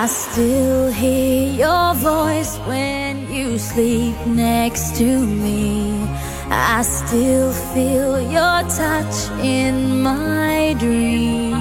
[0.00, 6.08] I still hear your voice when you sleep next to me.
[6.48, 11.54] I still feel your touch in my dream.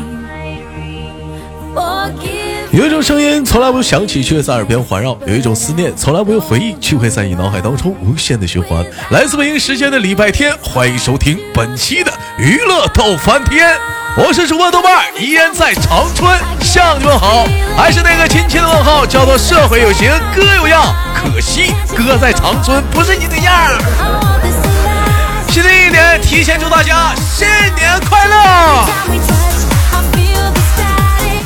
[1.75, 8.85] Forgive 有一种声音从来不响起，却在耳边环绕；有一种思念从来不用回忆，却会在你脑海当中无限的循环。
[9.11, 13.75] 来自北京时间的礼拜天，欢迎收听本期的娱乐逗翻天，
[14.21, 16.29] 我是主播豆瓣儿，依然在长春
[16.61, 23.53] 向你们好，还是那个亲切的问候，叫做社会有型哥有样，可惜哥在长春不是你的样。
[25.47, 28.85] 新的一年，提前祝大家新年快乐！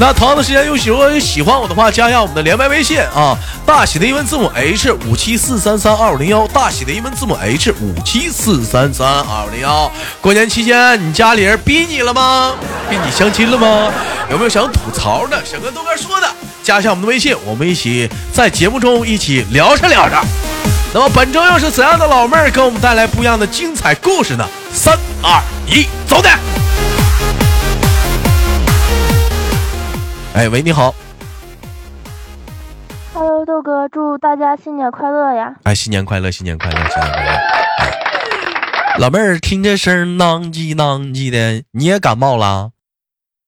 [0.05, 9.89] 那同样的时间，有喜欢喜欢我的话，加一下我们的连麦微信啊，大写的英文字母 H 五七四三三二五零幺，大写的英文字母 H 五七四三三二五零幺。
[10.19, 12.53] 过年期间，你家里人逼你了吗？
[12.89, 13.93] 逼你相亲了吗？
[14.29, 16.27] 有没有想吐槽的，想跟豆哥说的？
[16.61, 20.21] 加一下我们的微信，我们一起在节目中一起聊着聊着。
[20.93, 24.45] 那么本周又是怎样的老妹儿给我们带来不一样的精彩故事呢？
[24.73, 26.29] 三二一，走的！
[30.33, 30.95] 哎，喂，你好。
[33.13, 35.53] Hello，豆哥，祝大家新年快乐呀！
[35.61, 37.39] 哎，新年快乐，新年快乐，新年快乐！
[38.97, 42.71] 老妹儿，听这声儿囔叽囔叽的，你也感冒了？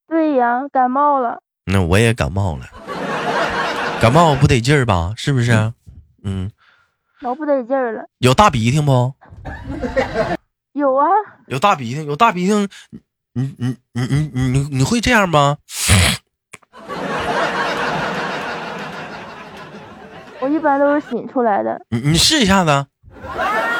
[0.07, 2.67] 对呀，感冒了，那我也感冒了，
[3.99, 5.11] 感冒不得劲儿吧？
[5.17, 5.73] 是不是？
[6.23, 6.51] 嗯，
[7.21, 8.03] 老不得劲儿了。
[8.19, 9.11] 有大鼻涕不？
[10.73, 11.07] 有啊，
[11.47, 12.53] 有大鼻涕，有大鼻涕，
[13.33, 15.57] 你你你你你你你会这样吗？
[20.45, 21.81] 我一般都是擤出来的。
[21.89, 22.85] 你你试一下子，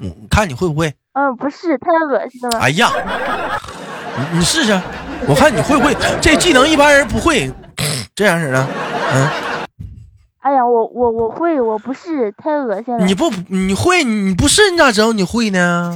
[0.02, 0.92] 嗯，看你会不会？
[1.14, 2.58] 嗯，不是，太恶心了。
[2.58, 2.92] 哎呀，
[4.32, 4.82] 你你试试，
[5.28, 5.96] 我看你会不会？
[6.20, 7.52] 这技能一般人不会，
[8.16, 8.66] 这样式的，
[9.14, 9.30] 嗯。
[10.40, 13.06] 哎呀，我我我会，我不是，太恶心了。
[13.06, 15.96] 你不你会你不是你咋知道你会呢？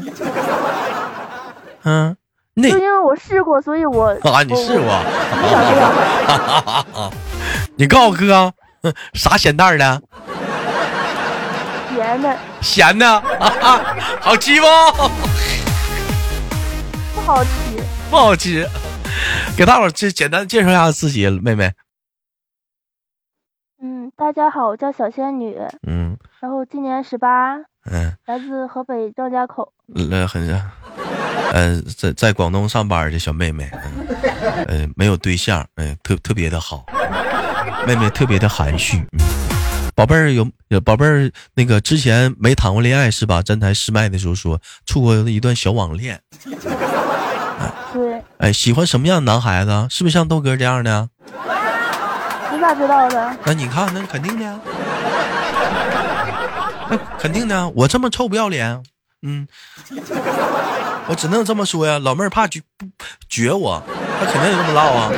[1.84, 2.16] 嗯，
[2.54, 5.02] 那就因为我试过，所以我啊，你试过？
[7.76, 8.54] 你告诉我哥，
[8.84, 10.00] 嗯啥咸蛋儿的？
[12.10, 13.22] 甜的咸的，
[14.20, 14.66] 好吃不？
[17.14, 17.50] 不好吃。
[18.10, 18.68] 不好吃。
[19.56, 21.72] 给大伙儿介简单介绍一下自己，妹妹。
[23.84, 25.56] 嗯，大家好，我叫小仙女，
[25.88, 27.58] 嗯然后今年十八，
[27.92, 29.72] 嗯，来自河北张家口。
[30.12, 30.48] 呃，很
[31.54, 34.08] 呃，在在广东上班的小妹妹，嗯
[34.68, 36.84] 呃，没有对象，嗯、特特别的好，
[37.86, 38.98] 妹妹特别的含蓄。
[38.98, 39.20] 嗯
[40.00, 43.42] 宝贝儿有有宝贝儿，那个之前没谈过恋爱是吧？
[43.42, 46.18] 站台试麦的时候说处过一段小网恋，
[47.92, 49.88] 对，哎，喜欢什么样的男孩子？
[49.90, 51.10] 是不是像豆哥这样的？
[52.54, 53.36] 你咋知道的？
[53.44, 54.58] 那你看，那肯定的呀，
[56.90, 57.68] 那肯定的。
[57.72, 58.82] 我这么臭不要脸，
[59.24, 59.46] 嗯，
[61.08, 62.00] 我只能这么说呀。
[62.00, 62.86] 老妹儿怕绝不
[63.28, 63.84] 绝我，
[64.18, 65.12] 她肯定得这么唠啊，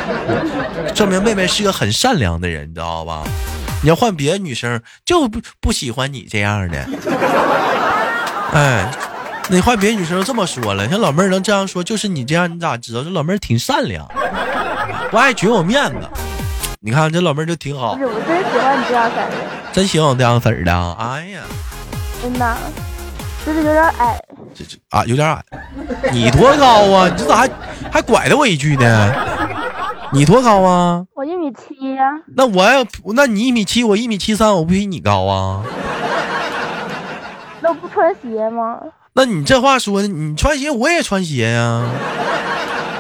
[0.96, 3.24] 证明妹妹是个很善良的人，你知道吧？
[3.82, 6.86] 你要换别的女生，就不不喜欢你这样的。
[8.54, 8.92] 哎，
[9.50, 13.04] 你换别的女生这么说了，像老妹儿能这样说，就是你这样，你咋知道？
[13.04, 14.08] 这老妹儿挺善良，
[15.10, 16.08] 不爱绝我面子。
[16.80, 19.36] 你看这老妹儿就挺好不，是，我真喜欢你这样色儿的，
[19.72, 20.98] 真喜欢我这样式儿的啊！
[21.00, 21.42] 哎呀，
[22.22, 22.58] 真的，
[23.46, 24.20] 就是有点矮。
[24.54, 25.44] 这这啊有点矮，
[26.12, 27.08] 你多高啊？
[27.08, 27.50] 你这咋还
[27.92, 29.14] 还拐了我一句呢？
[30.14, 31.06] 你多高啊？
[31.14, 32.86] 我一米七呀、那我要
[33.16, 35.64] 那你一米七，我一米七三，我不比你高啊？
[37.62, 38.78] 那我不穿鞋吗？
[39.14, 41.86] 那你这话说的，你穿鞋我也穿鞋呀、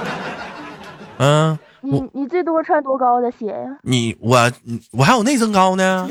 [1.20, 4.52] 嗯，你你最多穿多高的鞋呀、你我
[4.92, 6.08] 我还有内增高呢，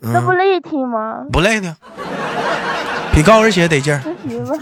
[0.00, 1.24] 那不累挺吗？
[1.30, 1.76] 不累呢，
[3.12, 4.00] 比高跟鞋得劲儿。
[4.26, 4.54] 行吧，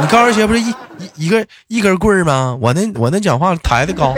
[0.00, 2.56] 你高跟鞋不是一一一个一根棍儿吗？
[2.60, 4.14] 我那我那讲话抬的高，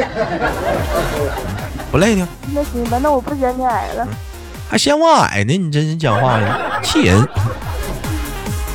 [1.91, 4.07] 不累挺，那行吧，那我不嫌你矮了。
[4.69, 5.57] 还嫌我矮呢？
[5.57, 7.27] 你这人讲话呢，气人。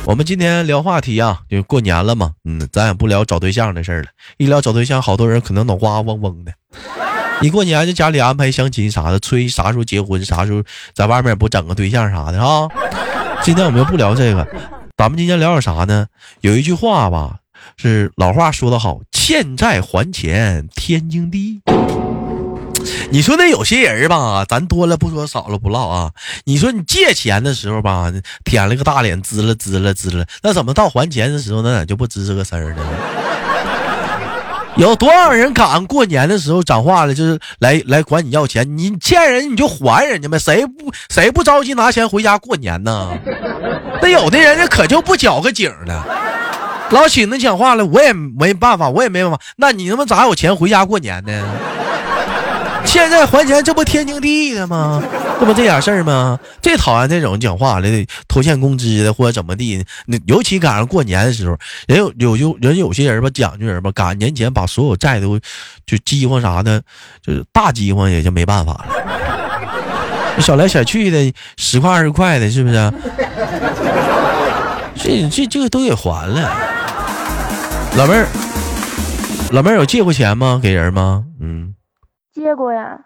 [0.06, 4.08] 我们今天聊话题啊，就过年了嘛，嗯，咱也不聊找对象的事儿了。
[4.36, 6.52] 一聊找对象，好多人可能脑瓜嗡嗡的。
[7.40, 10.62] 一过年就家里安排相亲啥的，催啥时候结婚，啥时候
[10.94, 12.68] 在外面不整个对象啥的啊。
[13.42, 14.46] 今天我们不聊这个，
[14.96, 16.06] 咱们今天聊点啥呢？
[16.40, 17.36] 有一句话吧，
[17.76, 21.60] 是老话说得好，欠债还钱天经地义。
[23.10, 26.12] 你说那有些人吧，咱多了不说，少了不唠啊。
[26.44, 28.12] 你说你借钱的时候吧，
[28.44, 32.82] 舔了个大脸，滋了滋了滋了，那怎么到还钱的时候，那咋就不吱吱个声儿呢？
[34.76, 38.76] 有多少人敢过年的时候讲话了，就是来来管你要钱？
[38.76, 43.10] 你欠人你就还人家呗，谁不谁不着急拿钱回家过年呢？
[44.02, 46.04] 那有的人家可就不搅个景了，
[46.90, 49.38] 老请他讲话了，我也没办法，我也没办法。
[49.56, 51.44] 那你他妈咋有钱回家过年呢？
[52.84, 55.02] 欠债还钱，这不天经地义的吗？
[55.40, 56.38] 这不这点事儿吗？
[56.62, 59.84] 最讨厌这种讲话的，拖欠工资的或者怎么地。
[60.06, 65.38] 那尤其赶上过年的时候，人有有有人有些人吧，讲究人吧，赶年前把所有债都
[65.84, 66.80] 就饥荒啥的，
[67.20, 70.40] 就是大饥荒也就没办法了。
[70.40, 72.92] 小来小去的十块二十块的，是不是？
[74.96, 76.50] 这这这个都得还了。
[77.96, 78.26] 老妹儿，
[79.50, 80.58] 老妹儿有借过钱吗？
[80.62, 81.24] 给人吗？
[81.40, 81.74] 嗯。
[82.34, 82.98] 借过呀，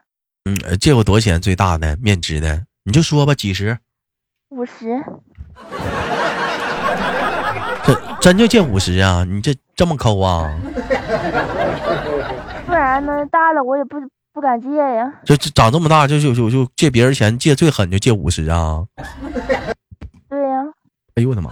[0.49, 1.39] 嗯，借过多少钱？
[1.39, 3.77] 最大的面值的，你就说吧，几十，
[4.49, 5.05] 五十，
[7.85, 9.25] 真真就借五十啊？
[9.29, 10.51] 你这这么抠啊？
[12.67, 13.27] 不然呢？
[13.27, 13.99] 大了我也不
[14.33, 15.13] 不敢借呀。
[15.27, 18.87] 就长这么大就就就就借别人钱，借最狠就借五十啊？
[20.31, 20.65] 对呀。
[21.17, 21.51] 哎呦我的妈！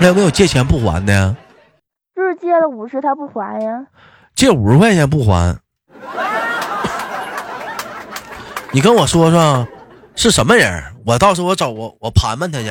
[0.00, 1.36] 那有没有借钱不还的？
[2.14, 3.84] 就是借了五十，他不还呀？
[4.34, 5.58] 借五十块钱不还？
[8.72, 9.66] 你跟我说说，
[10.14, 10.80] 是什么人？
[11.04, 12.68] 我到时候我找我我盘盘他去。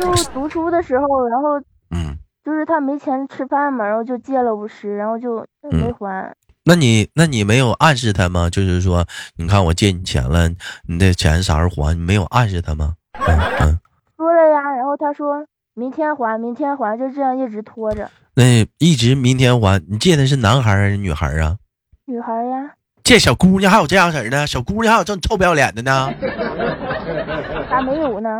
[0.00, 6.34] 就读书的时候，然后嗯，就是他没钱吃饭嘛，然后就借了五十，然后就没还。
[6.64, 8.50] 那你那你没有暗示他吗？
[8.50, 9.06] 就是说，
[9.36, 10.48] 你看我借你钱了，
[10.88, 11.94] 你的钱啥时候还？
[11.94, 12.94] 你没有暗示他吗？
[13.20, 13.78] 嗯嗯。
[14.16, 18.10] 说了呀，然后他说明天还，明天还，就这样一直拖着。
[18.34, 19.80] 那一直明天还？
[19.88, 21.56] 你借的是男孩还是女孩啊？
[22.06, 22.72] 女孩呀。
[23.10, 26.08] 借小姑娘还有这样式儿的，小姑娘还有这么臭不要脸的呢？
[27.68, 28.30] 咋没有呢？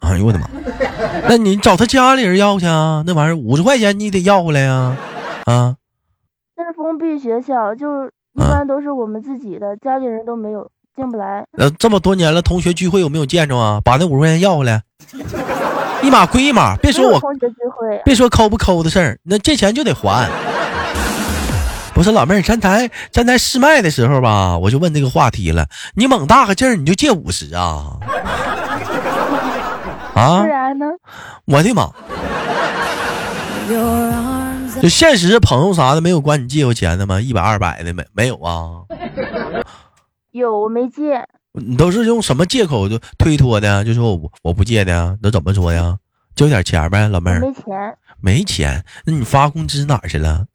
[0.00, 0.46] 哎呦我的妈！
[1.26, 3.02] 那你找他家里人要去啊？
[3.06, 4.94] 那玩意儿五十块钱你得要回来呀！
[5.46, 5.76] 啊？
[6.58, 8.04] 那是封闭学校，就
[8.34, 11.46] 一般都是我们自己的，家里人都没有进不来。
[11.56, 13.80] 呃，这么多年了，同学聚会有没有见着啊？
[13.82, 14.82] 把那五十块钱要回来，
[16.02, 20.28] 一码归一码，别说我同学聚会，别说抠不抠的事儿，那这钱就得还。
[21.98, 25.66] 不是老妹儿，咱台咱台试麦的时候吧，我就问这个话题了。
[25.96, 27.98] 你猛大个劲儿，你就借五十啊？
[30.14, 30.38] 啊？
[30.38, 30.86] 不然呢？
[31.46, 31.90] 我的妈！
[34.80, 37.20] 就现实朋友啥的没有管你借过钱的吗？
[37.20, 38.86] 一百二百的没没有啊？
[40.30, 41.26] 有，我没借。
[41.54, 43.84] 你都是用什么借口就推脱的？
[43.84, 45.96] 就说我我不借的，那怎么说呀？
[46.36, 47.40] 交点钱呗，老妹儿。
[47.40, 47.98] 没钱。
[48.20, 48.84] 没钱？
[49.04, 50.46] 那你发工资哪儿去了？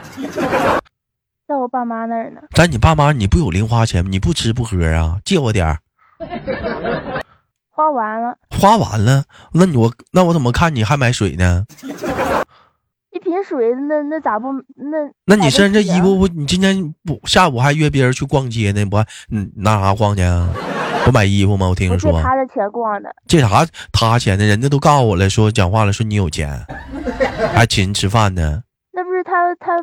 [1.48, 2.42] 在我爸妈那儿呢。
[2.54, 4.10] 在你爸妈，你不有零花钱吗？
[4.10, 5.18] 你不吃不喝啊？
[5.26, 5.78] 借我点儿。
[7.70, 8.38] 花完了。
[8.50, 9.24] 花完了？
[9.54, 11.66] 那你我那我怎么看你还买水呢？
[13.12, 14.98] 一瓶水，那那咋不那？
[15.26, 16.28] 那你身上这衣服不？
[16.28, 18.86] 你今天不下午还约别人去逛街呢？
[18.86, 18.98] 不，
[19.30, 20.50] 嗯，拿啥逛去啊？
[21.06, 21.68] 不买衣服吗？
[21.68, 22.12] 我听说。
[22.14, 23.10] 借他的钱逛的。
[23.28, 24.46] 借啥他钱呢？
[24.46, 26.66] 人家都告诉我了，说讲话了，说你有钱，
[27.54, 28.64] 还请人吃饭呢。
[28.94, 29.78] 那不是他他。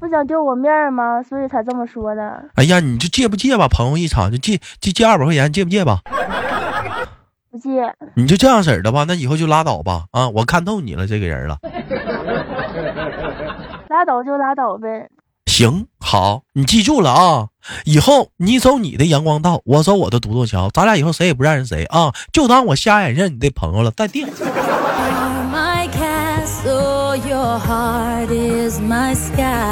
[0.00, 1.22] 不想丢我面吗？
[1.22, 2.44] 所以才这么说的。
[2.56, 3.68] 哎呀，你就借不借吧？
[3.68, 6.00] 朋友一场就借借借二百块钱，借不借吧？
[7.50, 7.94] 不借。
[8.14, 9.04] 你就这样式儿的吧？
[9.08, 10.04] 那以后就拉倒吧。
[10.10, 11.58] 啊，我看透你了，这个人了。
[13.88, 15.08] 拉倒就拉倒呗。
[15.46, 17.48] 行，好，你记住了啊！
[17.84, 22.12] 以后你走你的阳光道，我走我的独木桥，咱俩以后谁也不认识谁啊！
[22.32, 24.26] 就当我瞎眼认你的朋友了，再见。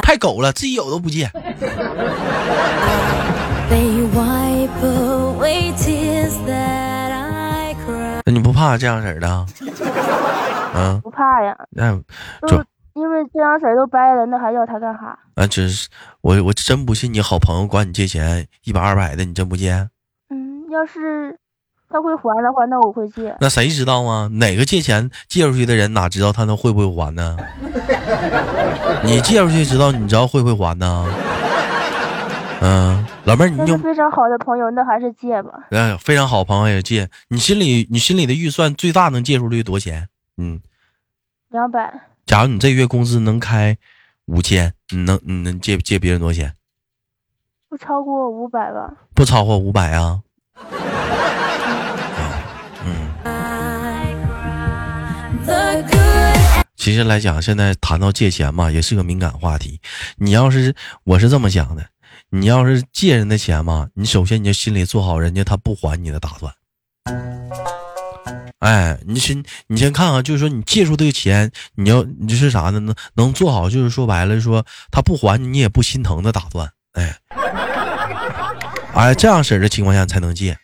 [0.01, 1.29] 太狗了，自己有都不借。
[8.25, 9.45] 那你不怕这样式儿的？
[10.75, 11.55] 嗯，不怕呀。
[11.71, 11.91] 那
[12.47, 12.63] 就
[12.93, 15.17] 因为这样式儿都掰了，那还要他干啥？
[15.35, 15.89] 啊，真是
[16.21, 19.71] 我我真不信你好朋友管你借钱一百二百的，你真不借？
[20.29, 21.37] 嗯，要是。
[21.93, 23.35] 他会还的话，那我会借。
[23.39, 24.27] 那谁知道啊？
[24.33, 27.37] 哪个借钱借出去的人哪知道他能会不会还呢？
[29.03, 31.05] 你借出去知道，你知道会不会还呢？
[32.61, 35.67] 嗯，老妹儿，你有非常好的朋友，那还是借吧。
[35.69, 37.07] 嗯，非常好朋友也借。
[37.27, 40.09] 你心里你心里的预算最大能借出去多少钱？
[40.37, 40.59] 嗯，
[41.49, 41.93] 两百。
[42.25, 43.77] 假如你这月工资能开
[44.25, 46.55] 五千，你能你能借借别人多少钱？
[47.69, 48.93] 不超过五百吧。
[49.13, 50.21] 不超过五百啊。
[56.75, 59.79] 其实来讲，现在谈到借钱嘛，也是个敏感话题。
[60.17, 60.75] 你要是
[61.05, 61.85] 我是这么想的，
[62.29, 66.53] 你要是借人的钱嘛，你首先你就心里做好人家他不还你的打算。
[68.59, 72.79] 哎，你先你先看看，就是说你借出这个钱，你要你就是啥呢？
[72.79, 76.69] 能能做好，就是说白了说他不还你，你也不心疼的打算。
[76.93, 77.15] 哎，
[78.93, 80.57] 哎，这样式的情况下才能借。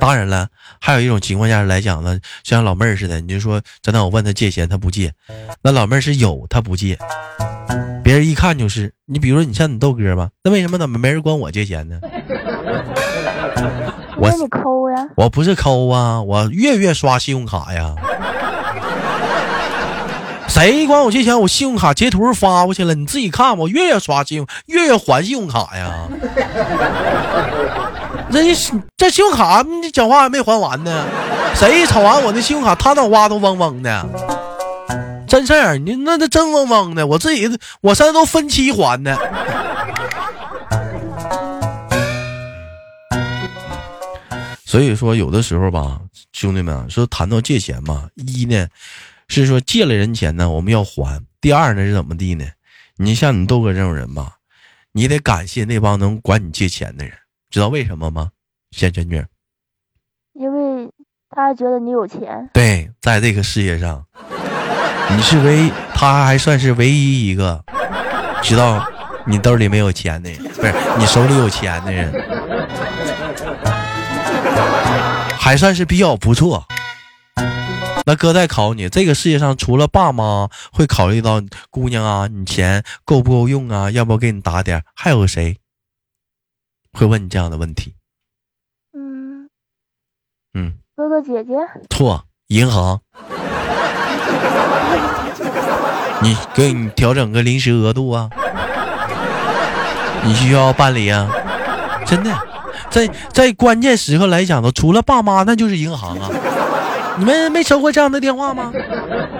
[0.00, 0.48] 当然了，
[0.80, 5.12] 还有一种情况下来讲呢，像老妹儿似的，你就说真的，我问他借钱，他不借。
[5.62, 6.98] 那老妹儿是有，他不借。
[8.02, 11.98] 别人一看就是，你比如说你像你豆哥吧，那为什么怎么没人管我借钱呢？
[14.18, 15.06] 我你抠呀？
[15.16, 17.94] 我不是抠啊，我月月刷信用卡呀。
[20.48, 21.38] 谁管我借钱？
[21.38, 26.08] 我信用卡截图发过去了，你自己看，我月月刷信用，月月还信用卡呀。
[28.32, 28.54] 这
[28.96, 31.06] 这信用卡，你讲话还没还完呢。
[31.54, 34.08] 谁瞅完我那信用卡，他脑瓜都嗡嗡的。
[35.26, 37.06] 真事儿，你那那真嗡嗡的。
[37.06, 39.16] 我自己，我现在都分期还呢。
[44.64, 46.00] 所以说，有的时候吧，
[46.32, 48.66] 兄弟们说谈到借钱嘛，一呢
[49.28, 52.44] 是说借了人钱呢，我们要还；第二呢是怎么地呢？
[52.98, 54.32] 你像你豆哥这种人吧，
[54.92, 57.12] 你得感谢那帮能管你借钱的人，
[57.50, 58.30] 知道为什么吗？
[58.72, 59.26] 仙娟娟，
[60.34, 60.90] 因为
[61.30, 62.50] 他觉得你有钱。
[62.52, 64.04] 对，在这个世界上，
[65.10, 67.64] 你是唯，他还算是唯一一个
[68.42, 68.84] 知道
[69.26, 72.12] 你兜里没有钱的人，不是你手里有钱的人。
[75.38, 76.66] 还算是比较不错。
[78.04, 83.90] 那哥再考你，这个世界上除了爸妈会考虑到姑娘啊，你钱够不够用啊？
[83.90, 84.82] 要不要给你打点？
[84.94, 85.56] 还有谁
[86.96, 87.92] 会问你这样的问题？
[88.94, 89.50] 嗯
[90.54, 91.52] 嗯，哥哥姐姐。
[91.90, 92.98] 错，银行。
[96.22, 98.30] 你给你调整个临时额度啊？
[100.24, 101.28] 你需要办理啊？
[102.06, 102.30] 真的。
[102.88, 106.30] 在在关键时刻来讲呢，除了爸妈，那就是银行啊！
[107.18, 108.72] 你们没收过这样的电话吗？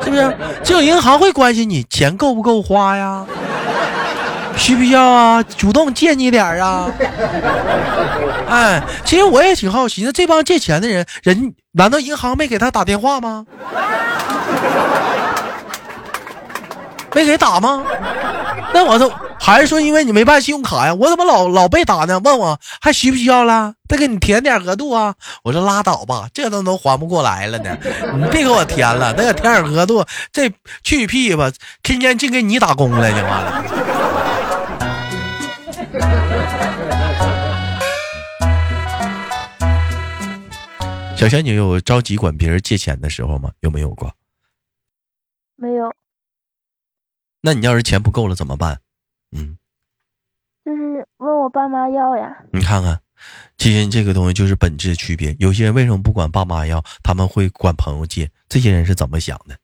[0.03, 0.37] 是不是？
[0.63, 3.25] 只有银行会关心你钱够不够花呀？
[4.57, 5.43] 需不需要啊？
[5.43, 6.91] 主动借你点儿啊？
[8.49, 13.45] 哎，其实我也挺好奇，那这帮借钱的人，人难道银行没给他打电话吗？
[17.15, 17.83] 没给打吗？
[18.75, 19.11] 那我都
[19.41, 22.21] 还是说，因为你没办信用卡呀，我怎么老老被打呢？
[22.23, 23.73] 问我还需不需要了？
[23.89, 25.15] 再给你填点额度啊？
[25.43, 27.77] 我说拉倒吧，这都能还不过来了呢，
[28.17, 31.51] 你别给我填了，那个填点额度，这去屁吧，
[31.83, 33.65] 天天净给你打工了，你妈的！
[41.17, 43.51] 小仙女有着急管别人借钱的时候吗？
[43.61, 44.15] 有没有过？
[45.57, 45.91] 没有。
[47.41, 48.81] 那你要是钱不够了怎么办？
[49.33, 49.57] 嗯，
[50.63, 52.45] 就是问我爸妈要呀。
[52.53, 53.01] 你看看，
[53.57, 55.35] 其实这个东西就是本质区别。
[55.39, 58.31] 有些人为什么不管爸妈要，他们会管朋友借？
[58.47, 59.57] 这些人是怎么想的？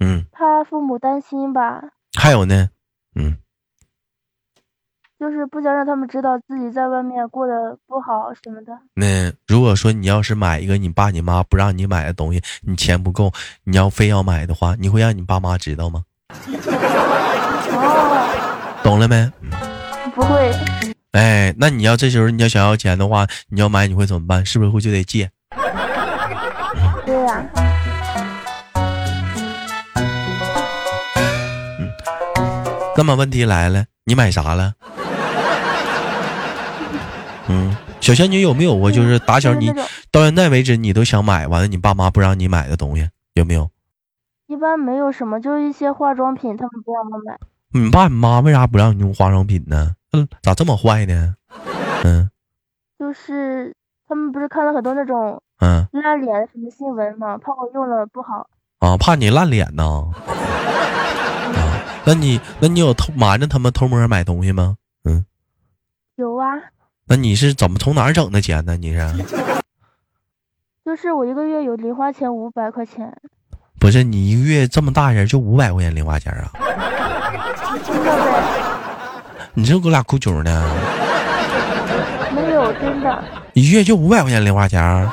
[0.00, 1.82] 嗯，怕父母担心吧。
[2.18, 2.70] 还有呢，
[3.14, 3.36] 嗯。
[5.24, 8.72] 就是不想让他们知道自己在外面过得不好什么的。
[8.92, 13.32] 那如果说你要是买一个你爸你妈不让你买的东西，你钱不够，
[13.64, 16.02] 你要非要买的话，你会让你爸妈知道吗？
[17.72, 19.32] 哦，懂了没？
[20.14, 20.52] 不会。
[21.12, 24.44] 哎，那你要这时候你要想要钱的话，你要买你会怎么办？
[24.44, 25.30] 是不是会就得借？
[27.06, 27.42] 对呀。
[31.78, 31.90] 嗯。
[32.94, 34.74] 那么问题来了，你买啥了？
[37.48, 38.90] 嗯，小仙女有没有过？
[38.90, 39.70] 就是打小你
[40.10, 43.70] 到现在为止，你都想买完了，你爸妈不让你买的东西有没有？
[44.46, 47.38] 一般没有什么，就一些化妆品，他们不让我买。
[47.72, 49.92] 你爸你妈为啥不让你用化妆品呢？
[50.12, 51.34] 嗯，咋这么坏呢？
[52.04, 52.30] 嗯，
[52.98, 53.74] 就是
[54.06, 57.36] 他们不是看了很多那种嗯烂脸什么新闻吗？
[57.38, 58.46] 怕我用了不好
[58.80, 59.84] 啊，怕你烂脸呢？
[60.26, 64.76] 啊，那你那你有偷瞒着他们偷摸买东西吗？
[65.04, 65.24] 嗯，
[66.16, 66.46] 有啊。
[67.06, 68.76] 那你是怎么从哪儿整的钱呢？
[68.76, 68.98] 你是？
[70.84, 73.12] 就是我一个月有零花钱五百块钱。
[73.78, 76.50] 不是你一个月这么大人就五百块钱零花钱啊？
[77.84, 78.42] 真的呗？
[79.54, 80.74] 你这给我俩哭穷呢？
[82.34, 83.24] 没有，真的。
[83.52, 84.82] 一月就五百块钱零花钱？
[84.82, 85.10] 啊？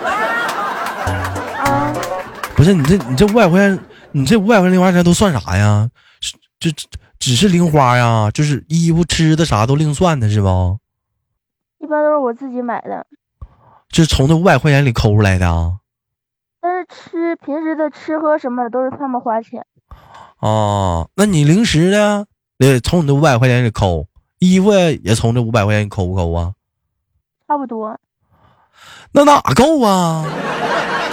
[2.55, 3.79] 不是你这你这五百块钱，
[4.12, 5.89] 你这五百块钱零花钱都算啥呀？
[6.60, 6.88] 这这
[7.19, 8.31] 只是零花呀？
[8.33, 10.77] 就是衣服吃的啥都另算的是不？
[11.81, 13.05] 一般都是我自己买的，
[13.89, 15.77] 就是从那五百块钱里抠出来的啊。
[16.61, 19.65] 但是吃平时的吃喝什么的都是他们花钱。
[20.39, 22.25] 哦，那你零食呢？
[22.59, 24.05] 得从你这五百块钱里抠，
[24.38, 26.53] 衣服也从这五百块钱里抠不抠啊？
[27.47, 27.97] 差不多。
[29.13, 30.23] 那哪够啊？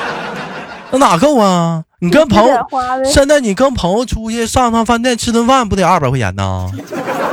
[0.93, 1.85] 那哪够啊？
[2.01, 2.67] 你跟朋友
[3.05, 6.71] 现在你跟朋友出去上趟饭店吃顿饭，不得二百块钱呢？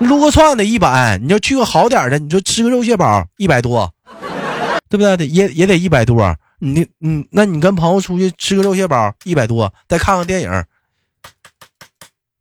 [0.00, 3.92] 撸个串得一百，你要去个好点的，你说吃个肉蟹堡一百多，
[4.88, 5.16] 对不对？
[5.16, 6.36] 得也也得一百多。
[6.58, 10.50] 你嗯，那你跟朋友出去吃个肉蟹堡一百多，再看看电影，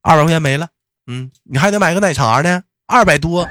[0.02, 0.68] 二百块钱没了。
[1.08, 3.48] 嗯，你还得买个奶茶呢，二百多。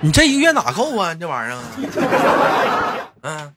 [0.00, 1.12] 你这一个月哪够啊？
[1.14, 1.58] 你这玩意儿，
[3.22, 3.52] 嗯，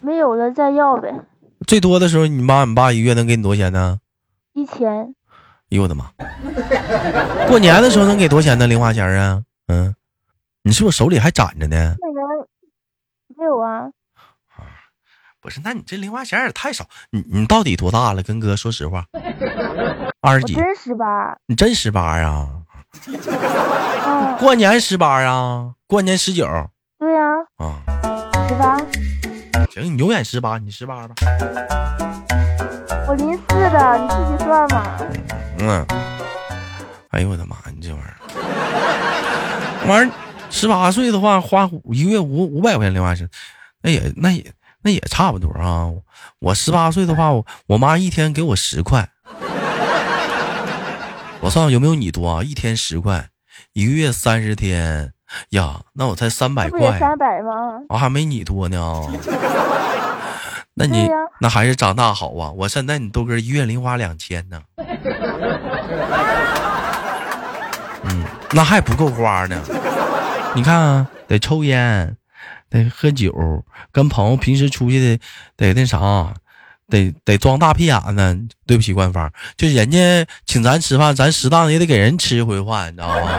[0.00, 1.12] 没有了再要呗。
[1.66, 3.98] 最多的时候，你妈你爸一个月能给你多少钱呢？
[4.52, 5.14] 一千。
[5.72, 6.04] 哎呦我的妈！
[7.48, 8.66] 过年的时候能给多少钱呢？
[8.66, 9.42] 零花钱啊？
[9.68, 9.94] 嗯，
[10.62, 11.96] 你是不是手里还攒着呢？
[13.38, 13.88] 没有啊。
[15.40, 16.84] 不是，那你这零花钱也太少。
[17.10, 18.22] 你你到底多大了？
[18.22, 19.06] 跟哥说实话，
[20.20, 20.52] 二十几。
[20.54, 21.34] 真十八。
[21.46, 22.46] 你真十八呀？
[24.38, 25.72] 过年十八呀？
[25.86, 26.46] 过年十九？
[26.98, 27.22] 对呀。
[27.56, 27.80] 啊。
[28.46, 28.76] 十八。
[29.70, 31.14] 行，你永远十八，你十八吧。
[33.08, 34.98] 我零四的，你自己算嘛。
[35.68, 35.86] 嗯。
[37.10, 37.56] 哎呦我的妈！
[37.74, 38.16] 你这玩意儿，
[39.86, 40.12] 玩意儿
[40.50, 43.28] 十八岁的话，花一个月五五百块钱零花钱，
[43.82, 44.52] 那也那也。
[44.84, 45.86] 那也差不多啊，
[46.40, 49.08] 我十八岁的话，我我妈一天给我十块，
[51.40, 52.42] 我算有没有你多啊？
[52.42, 53.28] 一天十块，
[53.74, 55.12] 一个月三十天
[55.50, 57.78] 呀，那我才三百块，三百吗？
[57.90, 59.06] 我还没你多呢。
[60.74, 61.08] 那你
[61.40, 62.50] 那还是长大好啊！
[62.56, 64.62] 我现在你豆哥一月零花两千呢，
[68.04, 69.60] 嗯，那还不够花呢。
[70.54, 72.16] 你看，啊得抽烟。
[72.70, 73.30] 得喝酒，
[73.92, 75.22] 跟朋友平时出去的，
[75.58, 76.32] 得那啥，
[76.88, 78.48] 得得装大屁眼子。
[78.66, 83.38] 对不起，官方，就人家请咱吃饭，咱适当也得给人吃一回饭，你知道吗？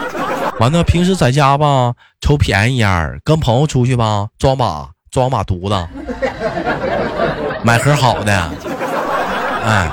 [0.60, 5.88] 完了，平时在家吧，抽便宜烟跟朋友出去吧，装把装把犊子，
[7.64, 8.32] 买盒好的，
[9.64, 9.90] 哎，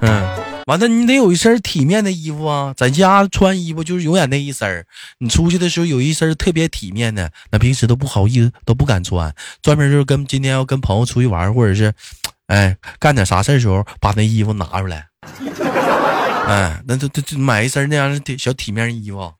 [0.00, 0.28] 嗯。
[0.66, 2.72] 完了，你得有一身体面的衣服啊！
[2.76, 4.86] 在家穿衣服就是永远那一身，
[5.18, 11.92] 你出去的时候有一身特别体面的，那平时都不好意思，都不敢穿，专门就是跟今天要跟朋友出去玩，或者是，
[12.46, 15.06] 哎，干点啥事儿时候把那衣服拿出来，
[16.46, 19.32] 哎，那就就买一身那样的小体面衣服。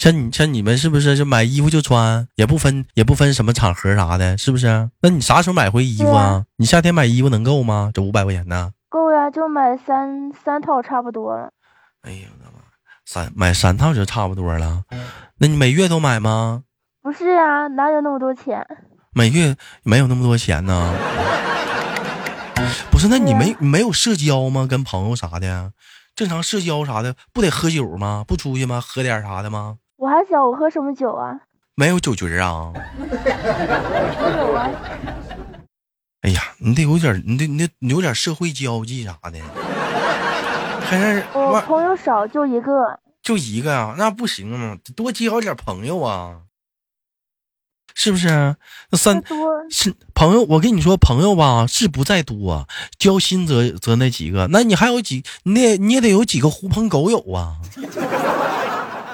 [0.00, 4.88] 像你像你们是不是就买衣服就穿，也不分也不分什么场合啥的，是不是？
[5.02, 6.46] 那你啥时候买回衣服啊？
[6.56, 7.90] 你夏天买衣服能够吗？
[7.92, 8.72] 这五百块钱呢？
[8.88, 11.50] 够呀，就买三三套差不多了。
[12.00, 12.60] 哎呀，我的妈，
[13.04, 14.84] 三买三套就差不多了。
[15.36, 16.62] 那你每月都买吗？
[17.02, 18.66] 不是呀，哪有那么多钱？
[19.12, 20.94] 每月没有那么多钱呢。
[22.90, 24.66] 不是，那你没没有社交吗？
[24.66, 25.72] 跟朋友啥的，
[26.16, 28.24] 正常社交啥的，不得喝酒吗？
[28.26, 28.80] 不出去吗？
[28.80, 29.76] 喝点啥的吗？
[30.00, 31.38] 我还小，我喝什么酒啊？
[31.74, 32.72] 没有酒局啊。
[32.98, 33.04] 没
[34.38, 34.70] 有啊。
[36.22, 39.38] 哎呀，你得有点，你得你得有点社会交际啥的。
[40.80, 42.98] 还是我朋友少，就一个。
[43.22, 43.94] 就一个啊？
[43.98, 46.38] 那不行啊，多交点朋友啊。
[47.94, 48.56] 是不是？
[48.90, 49.22] 那三
[49.68, 52.66] 是朋友，我跟你说，朋友吧是不在多，
[52.98, 54.48] 交心则则那几个。
[54.50, 55.22] 那你还有几？
[55.42, 57.58] 你也你也得有几个狐朋狗友啊。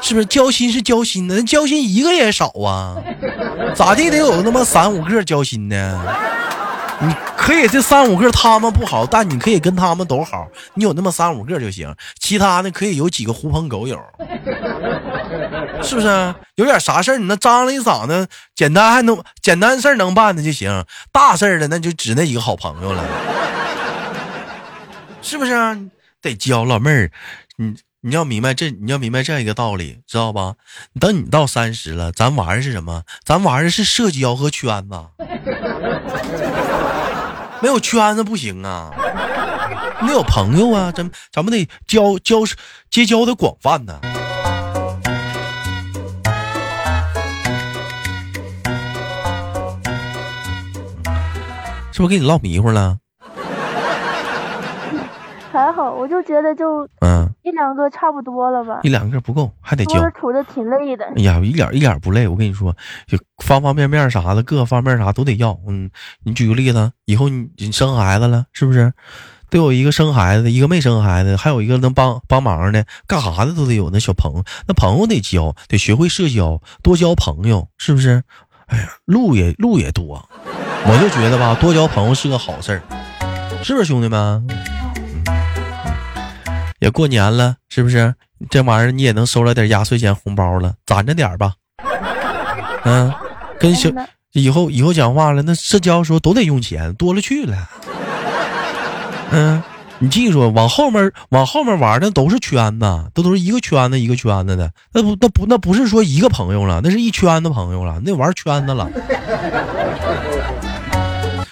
[0.06, 1.34] 是不是交心是交心的？
[1.34, 2.94] 那交心一个也少啊，
[3.74, 5.98] 咋地得有那么三五个交心的？
[7.00, 11.92] 你可以这三五个他们不好，但你可以跟他们都好，你有那么三五个就行。
[12.20, 14.00] 其他的可以有几个狐朋狗友，
[15.82, 16.32] 是不是？
[16.54, 23.04] 有点啥事儿，你那张了一嗓子，简单还能简单事儿能办的就行，大事儿的那就指那几个好朋友了，
[25.20, 25.52] 是不是？
[26.22, 27.10] 得交老妹儿，
[27.56, 27.74] 你。
[28.08, 30.54] 你要明白这，你要明白这样一个道理，知道吧？
[31.00, 33.02] 等你到三十了，咱玩的是什么？
[33.24, 34.96] 咱玩的是社交和圈子，
[37.60, 38.92] 没有圈子不行啊！
[40.02, 42.42] 没有朋友啊，咱咱们得交交
[42.88, 43.98] 结交的广泛呢。
[51.90, 52.98] 是不是给你唠迷糊了？
[55.50, 60.10] 还好，我就觉得就嗯一两个差不多了吧，一两个不够，还得交。
[60.10, 61.04] 处的挺累的。
[61.14, 62.74] 哎呀，一点一点不累，我跟你说，
[63.06, 65.56] 就方方面面啥的，各个方面啥都得要。
[65.68, 65.88] 嗯，
[66.24, 68.92] 你举个例子，以后你你生孩子了，是不是？
[69.48, 74.42] 都有一个生孩子，一个没生孩子，还有一个能帮帮忙的，干啥的都得有那小朋友。
[74.66, 78.24] 那朋友得交，得学会社交，多交朋友，是不是？
[78.66, 80.28] 哎呀，路也路也多，
[80.84, 82.82] 我就觉得吧，多交朋友是个好事儿，
[83.62, 84.44] 是不是兄弟们？
[86.80, 88.14] 也过年了，是不是？
[88.50, 91.54] 这玩意儿你也能收了点压岁钱红包了，攒着点吧。
[92.84, 93.12] 嗯，
[93.58, 93.90] 跟小
[94.32, 97.56] 以后以后讲话了，那社交时候都得用钱，多了去了。
[99.30, 99.62] 嗯，
[99.98, 108.88] 你记住，往后面往后面玩的都是圈子，都都是一个圈子一个圈子的，那不那不那不是说一个朋友了，那是一圈子朋友了，那玩圈子了。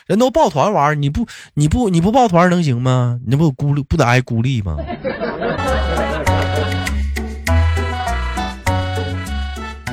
[0.06, 3.18] 人都抱团玩，你不你不你不抱团能行吗？
[3.26, 4.76] 你不孤立不得挨孤立吗？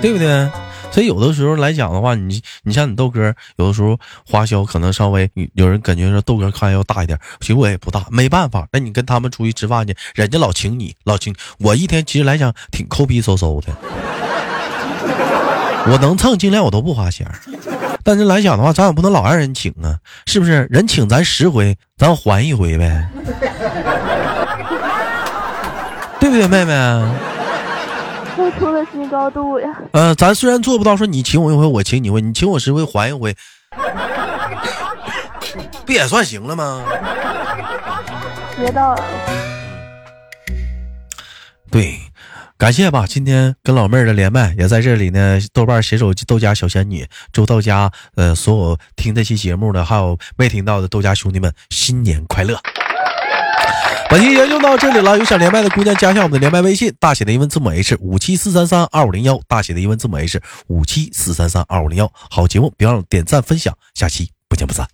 [0.01, 0.49] 对不对？
[0.91, 8.67] 所以有的时候来讲的话，你你像你豆哥，有的时候花销可能稍微有人感觉说豆哥看要大一点，其实我也不大，没办法。
[8.73, 13.71] 那你跟他们出去吃饭去，人家老请你，老请我一天其实来讲挺抠逼嗖嗖的，
[15.87, 17.25] 我能蹭尽量我都不花钱。
[18.03, 20.67] 但是来讲的话，咱也不能老让人请啊，是不是？
[20.69, 23.07] 人请咱十回，咱还一回呗，
[26.19, 27.05] 对不对，妹妹？
[28.35, 29.67] 付出了新高度呀。
[29.91, 33.35] 嗯， 咱虽然做不到说你请我一回，我请你一回，你请我十回还一回，
[35.85, 36.83] 不也算行了吗？
[38.57, 39.03] 学到了。
[41.69, 41.99] 对。
[42.57, 45.39] 感谢吧，今天跟老妹儿的连麦也在这里呢。
[45.51, 52.59] 豆瓣携手豆家小仙女，祝豆家呃所有听这期节目的，还有没听到的豆家兄弟们新年快乐。
[54.11, 62.11] 本期节目就到这里了，有想连麦的姑娘加一下我们的连麦微信，大写的英文字母 H 五七四三三二五零幺，大写的英文字母 H 五七四三三二五零幺。
[62.13, 64.85] 好节目别忘了点赞分享，下期不见不散。